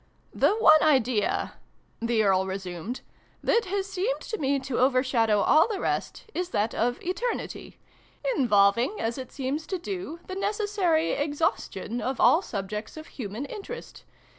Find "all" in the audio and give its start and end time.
5.41-5.67, 12.19-12.41